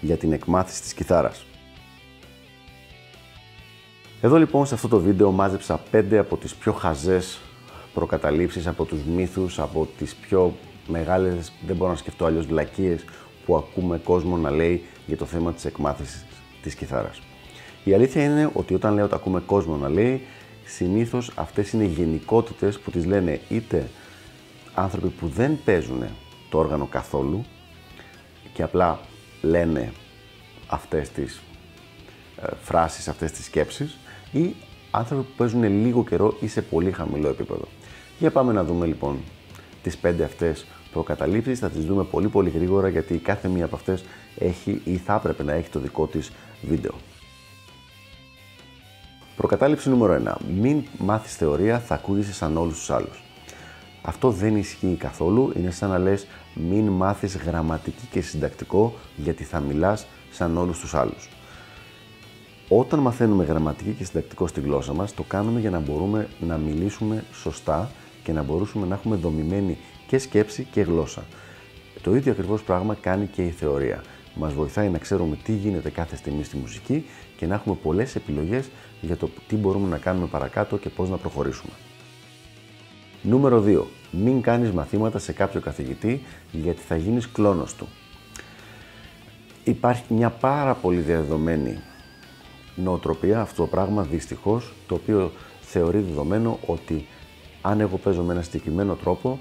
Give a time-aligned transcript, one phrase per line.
[0.00, 1.44] για την εκμάθηση της κιθάρας.
[4.20, 7.40] Εδώ λοιπόν σε αυτό το βίντεο μάζεψα 5 από τις πιο χαζές
[7.94, 10.54] προκαταλήψεις, από τους μύθους, από τις πιο
[10.88, 13.04] μεγάλες, δεν μπορώ να σκεφτώ αλλιώς, βλακίες
[13.46, 16.24] που ακούμε κόσμο να λέει για το θέμα της εκμάθησης
[16.62, 17.20] της κιθάρας.
[17.84, 20.22] Η αλήθεια είναι ότι όταν λέω ότι ακούμε κόσμο να λέει,
[20.64, 23.88] συνήθως αυτές είναι γενικότητες που τις λένε είτε
[24.74, 26.04] άνθρωποι που δεν παίζουν
[26.50, 27.44] το όργανο καθόλου
[28.52, 29.00] και απλά
[29.42, 29.92] λένε
[30.66, 31.40] αυτές τις
[32.42, 33.96] ε, φράσεις, αυτές τις σκέψεις
[34.32, 34.54] ή
[34.90, 37.68] άνθρωποι που παίζουν λίγο καιρό ή σε πολύ χαμηλό επίπεδο.
[38.18, 39.18] Για πάμε να δούμε λοιπόν
[39.82, 44.04] τις πέντε αυτές προκαταλήψεις, θα τις δούμε πολύ πολύ γρήγορα γιατί κάθε μία από αυτές
[44.38, 46.94] έχει ή θα έπρεπε να έχει το δικό της βίντεο.
[49.36, 50.34] Προκατάληψη νούμερο 1.
[50.60, 53.22] Μην μάθεις θεωρία, θα ακούγεσαι σαν όλους τους άλλους.
[54.02, 59.60] Αυτό δεν ισχύει καθόλου, είναι σαν να λες μην μάθεις γραμματική και συντακτικό γιατί θα
[59.60, 61.28] μιλάς σαν όλους τους άλλους.
[62.68, 67.24] Όταν μαθαίνουμε γραμματική και συντακτικό στη γλώσσα μας, το κάνουμε για να μπορούμε να μιλήσουμε
[67.32, 67.90] σωστά
[68.22, 71.24] και να μπορούμε να έχουμε δομημένη και σκέψη και γλώσσα.
[72.02, 74.02] Το ίδιο ακριβώς πράγμα κάνει και η θεωρία.
[74.34, 77.04] Μας βοηθάει να ξέρουμε τι γίνεται κάθε στιγμή στη μουσική
[77.36, 78.68] και να έχουμε πολλές επιλογές
[79.00, 81.72] για το τι μπορούμε να κάνουμε παρακάτω και πώς να προχωρήσουμε.
[83.22, 83.82] Νούμερο 2.
[84.10, 87.88] Μην κάνεις μαθήματα σε κάποιο καθηγητή γιατί θα γίνεις κλόνος του.
[89.64, 91.78] Υπάρχει μια πάρα πολύ διαδεδομένη
[92.74, 97.06] νοοτροπία, αυτό το πράγμα δυστυχώς, το οποίο θεωρεί δεδομένο ότι
[97.62, 99.38] αν εγώ παίζω με ένα συγκεκριμένο τρόπο,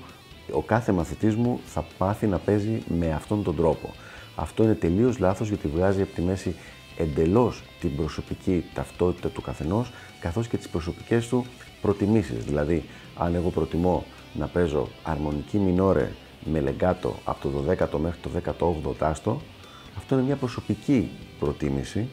[0.52, 3.94] ο κάθε μαθητής μου θα πάθει να παίζει με αυτόν τον τρόπο.
[4.36, 6.56] Αυτό είναι τελείως λάθος γιατί βγάζει από τη μέση
[6.98, 11.46] εντελώς την προσωπική ταυτότητα του καθενός καθώς και τις προσωπικές του
[11.82, 12.44] προτιμήσεις.
[12.46, 12.84] Δηλαδή,
[13.18, 16.12] αν εγώ προτιμώ να παίζω αρμονική μινόρε
[16.44, 19.42] με λεγκάτο από το 12ο μέχρι το 18ο τάστο,
[19.98, 21.10] αυτό είναι μια προσωπική
[21.40, 22.08] προτίμηση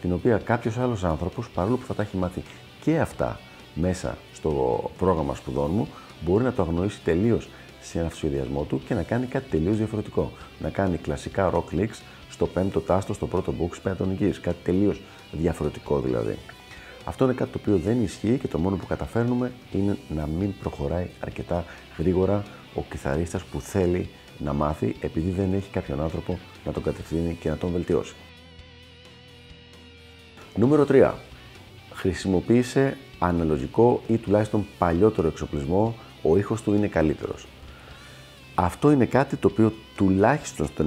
[0.00, 2.42] την οποία κάποιος άλλος άνθρωπος, παρόλο που θα τα έχει μάθει
[2.82, 3.40] και αυτά
[3.74, 5.88] μέσα στο πρόγραμμα σπουδών μου,
[6.24, 7.48] μπορεί να το αγνοήσει τελείως
[7.80, 10.32] σε ένα σχεδιασμό του και να κάνει κάτι τελείως διαφορετικό.
[10.58, 11.98] Να κάνει κλασικά rock licks
[12.34, 14.40] στο πέμπτο τάστο, στο πρώτο box πεντατονική.
[14.40, 15.00] Κάτι τελείως
[15.32, 16.38] διαφορετικό δηλαδή.
[17.04, 20.54] Αυτό είναι κάτι το οποίο δεν ισχύει και το μόνο που καταφέρνουμε είναι να μην
[20.60, 21.64] προχωράει αρκετά
[21.98, 22.42] γρήγορα
[22.74, 24.08] ο κιθαρίστας που θέλει
[24.38, 28.14] να μάθει επειδή δεν έχει κάποιον άνθρωπο να τον κατευθύνει και να τον βελτιώσει.
[30.56, 31.12] Νούμερο 3.
[31.92, 37.46] Χρησιμοποίησε αναλογικό ή τουλάχιστον παλιότερο εξοπλισμό, ο ήχος του είναι καλύτερος.
[38.54, 40.86] Αυτό είναι κάτι το οποίο τουλάχιστον στο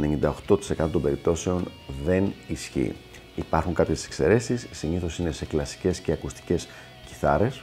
[0.80, 1.64] 98% των περιπτώσεων
[2.04, 2.94] δεν ισχύει.
[3.36, 6.68] Υπάρχουν κάποιες εξαιρέσεις, συνήθως είναι σε κλασικές και ακουστικές
[7.06, 7.62] κιθάρες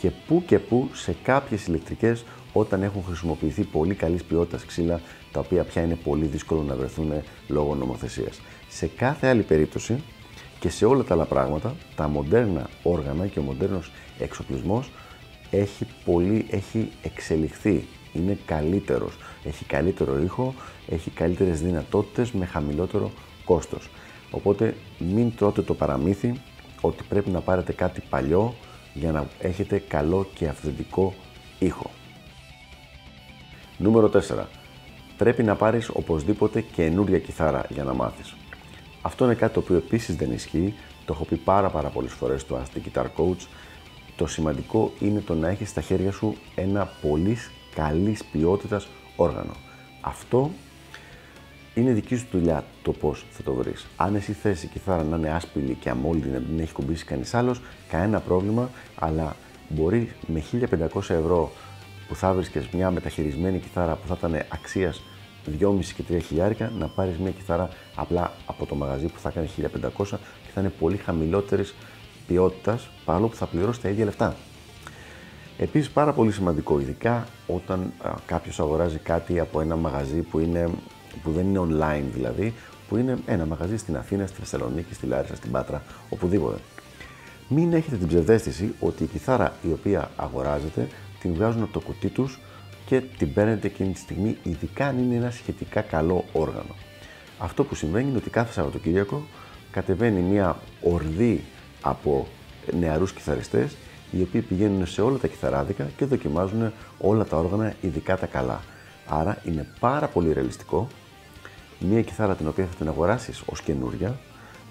[0.00, 5.00] και που και που σε κάποιες ηλεκτρικές όταν έχουν χρησιμοποιηθεί πολύ καλής ποιότητας ξύλα
[5.32, 7.12] τα οποία πια είναι πολύ δύσκολο να βρεθούν
[7.48, 8.40] λόγω νομοθεσίας.
[8.68, 10.02] Σε κάθε άλλη περίπτωση
[10.58, 14.90] και σε όλα τα άλλα πράγματα, τα μοντέρνα όργανα και ο μοντέρνος εξοπλισμός
[15.50, 17.86] έχει, πολύ, έχει εξελιχθεί,
[18.16, 20.54] είναι καλύτερος, έχει καλύτερο ήχο,
[20.88, 23.10] έχει καλύτερες δυνατότητες με χαμηλότερο
[23.44, 23.88] κόστος.
[24.30, 26.40] Οπότε μην τρώτε το παραμύθι
[26.80, 28.54] ότι πρέπει να πάρετε κάτι παλιό
[28.94, 31.14] για να έχετε καλό και αυθεντικό
[31.58, 31.90] ήχο.
[33.78, 34.44] Νούμερο 4.
[35.16, 38.36] Πρέπει να πάρεις οπωσδήποτε καινούρια κιθάρα για να μάθεις.
[39.02, 42.40] Αυτό είναι κάτι το οποίο επίσης δεν ισχύει, το έχω πει πάρα πάρα πολλές φορές
[42.40, 43.46] στο Ask the Guitar Coach.
[44.16, 47.36] Το σημαντικό είναι το να έχεις στα χέρια σου ένα πολύ
[47.76, 49.52] καλής ποιότητας όργανο.
[50.00, 50.50] Αυτό
[51.74, 53.86] είναι δική σου δουλειά το πώς θα το βρεις.
[53.96, 57.34] Αν εσύ θες η κιθάρα να είναι άσπηλη και αμόλυντη, να μην έχει κουμπίσει κανείς
[57.34, 59.36] άλλος, κανένα πρόβλημα, αλλά
[59.68, 61.52] μπορεί με 1500 ευρώ
[62.08, 65.02] που θα βρίσκες μια μεταχειρισμένη κιθάρα που θα ήταν αξίας
[65.60, 69.48] 2,5 και 3 χιλιάρικα να πάρεις μια κιθάρα απλά από το μαγαζί που θα κάνει
[69.56, 71.74] 1500 και θα είναι πολύ χαμηλότερης
[72.26, 74.36] ποιότητας παρόλο που θα πληρώσει τα ίδια λεφτά.
[75.58, 77.92] Επίσης, πάρα πολύ σημαντικό, ειδικά όταν
[78.26, 80.68] κάποιος αγοράζει κάτι από ένα μαγαζί που είναι
[81.22, 82.54] που δεν είναι online δηλαδή,
[82.88, 86.58] που είναι ένα μαγαζί στην Αθήνα, στη Θεσσαλονίκη, στη Λάρισα, στην Πάτρα, οπουδήποτε.
[87.48, 90.88] Μην έχετε την ψευδέστηση ότι η κιθάρα η οποία αγοράζετε
[91.20, 92.40] την βγάζουν από το κουτί τους
[92.86, 96.74] και την παίρνετε εκείνη τη στιγμή, ειδικά αν είναι ένα σχετικά καλό όργανο.
[97.38, 99.22] Αυτό που συμβαίνει είναι ότι κάθε Σαββατοκύριακο
[99.70, 101.44] κατεβαίνει μια ορδή
[101.80, 102.26] από
[102.78, 103.76] νεαρούς κιθαριστές
[104.10, 108.60] οι οποίοι πηγαίνουν σε όλα τα κιθαράδικα και δοκιμάζουν όλα τα όργανα, ειδικά τα καλά.
[109.08, 110.88] Άρα είναι πάρα πολύ ρεαλιστικό
[111.78, 114.18] μια κιθάρα την οποία θα την αγοράσεις ως καινούρια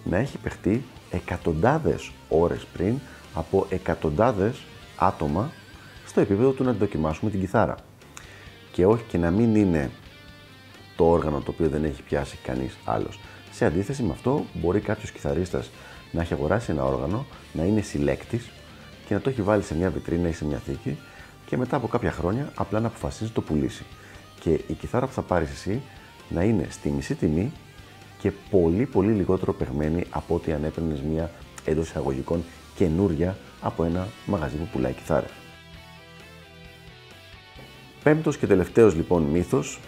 [0.03, 2.99] να έχει παιχτεί εκατοντάδες ώρες πριν
[3.33, 4.61] από εκατοντάδες
[4.95, 5.51] άτομα
[6.05, 7.75] στο επίπεδο του να δοκιμάσουμε την κιθάρα.
[8.71, 9.91] Και όχι και να μην είναι
[10.95, 13.19] το όργανο το οποίο δεν έχει πιάσει κανείς άλλος.
[13.51, 15.69] Σε αντίθεση με αυτό, μπορεί κάποιος κιθαρίστας
[16.11, 18.49] να έχει αγοράσει ένα όργανο, να είναι συλλέκτης
[19.05, 20.97] και να το έχει βάλει σε μια βιτρίνα ή σε μια θήκη
[21.45, 23.83] και μετά από κάποια χρόνια απλά να αποφασίζει το πουλήσει.
[24.39, 25.81] Και η κιθάρα που θα πάρεις εσύ
[26.29, 27.51] να είναι στη μισή τιμή
[28.19, 31.31] και πολύ πολύ λιγότερο παιγμένη από ό,τι αν έπαιρνες μια
[31.65, 32.43] εντός εισαγωγικών
[32.75, 35.29] καινούρια από ένα μαγαζί που πουλάει κιθάρες.
[38.03, 39.79] Πέμπτος και τελευταίος λοιπόν μύθος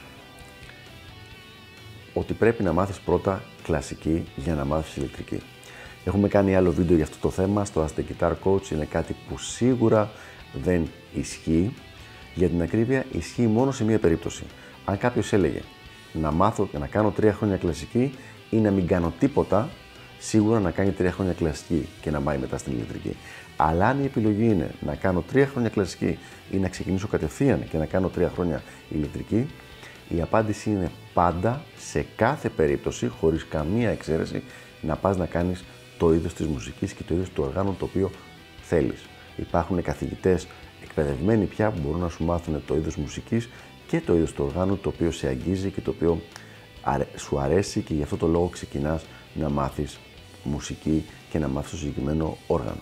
[2.14, 5.42] ότι πρέπει να μάθεις πρώτα κλασική για να μάθεις ηλεκτρική.
[6.08, 8.72] Έχουμε κάνει άλλο βίντεο για αυτό το θέμα στο Ask the Guitar Coach.
[8.72, 10.12] Είναι κάτι που σίγουρα
[10.64, 11.74] δεν ισχύει.
[12.36, 14.44] Για την ακρίβεια, ισχύει μόνο σε μία περίπτωση.
[14.86, 15.62] Αν κάποιος έλεγε
[16.14, 18.14] να μάθω και να κάνω τρία χρόνια κλασική
[18.50, 19.70] ή να μην κάνω τίποτα,
[20.20, 23.16] σίγουρα να κάνει τρία χρόνια κλασική και να πάει μετά στην ηλεκτρική.
[23.56, 26.18] Αλλά αν η επιλογή είναι να κάνω τρία χρόνια κλασική
[26.52, 29.48] ή να ξεκινήσω κατευθείαν και να κάνω τρία χρόνια ηλεκτρική,
[30.10, 34.44] η απάντηση είναι πάντα σε κάθε περίπτωση, χωρίς καμία εξαίρεση,
[34.82, 35.64] να πας να κάνεις
[35.98, 38.12] το είδος της μουσικής και το είδος του οργάνου το οποίο
[38.62, 39.06] θέλεις.
[39.36, 40.48] Υπάρχουν καθηγητές
[40.84, 43.50] εκπαιδευμένοι πια που μπορούν να σου μάθουν το είδος μουσικής
[43.88, 46.22] και το είδος του οργάνου το οποίο σε αγγίζει και το οποίο
[47.16, 50.00] σου αρέσει και γι' αυτό το λόγο ξεκινάς να μάθεις
[50.44, 52.82] μουσική και να μάθεις το συγκεκριμένο όργανο.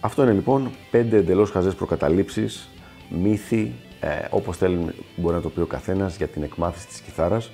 [0.00, 2.68] Αυτό είναι λοιπόν πέντε εντελώς χαζές προκαταλήψεις,
[3.08, 7.50] μύθοι, ε, όπως θέλει μπορεί να το πει ο καθένας για την εκμάθηση της κιθάρας,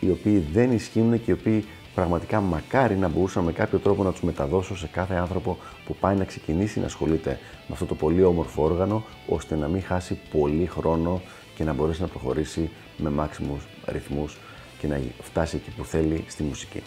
[0.00, 1.64] οι οποίοι δεν ισχύουν και οι οποίοι
[1.94, 6.16] πραγματικά μακάρι να μπορούσα με κάποιο τρόπο να τους μεταδώσω σε κάθε άνθρωπο που πάει
[6.16, 7.30] να ξεκινήσει να ασχολείται
[7.66, 11.20] με αυτό το πολύ όμορφο όργανο, ώστε να μην χάσει πολύ χρόνο
[11.54, 14.38] και να μπορέσει να προχωρήσει με μάξιμους ρυθμούς
[14.78, 16.82] και να φτάσει εκεί που θέλει στη μουσική.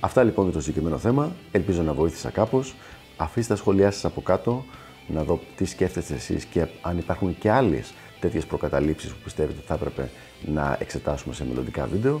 [0.00, 1.32] Αυτά λοιπόν για το συγκεκριμένο θέμα.
[1.52, 2.74] Ελπίζω να βοήθησα κάπως.
[3.16, 4.64] Αφήστε τα σχόλιά σας από κάτω
[5.06, 9.74] να δω τι σκέφτεστε εσείς και αν υπάρχουν και άλλες τέτοιες προκαταλήψεις που πιστεύετε θα
[9.74, 10.10] έπρεπε
[10.46, 12.20] να εξετάσουμε σε μελλοντικά βίντεο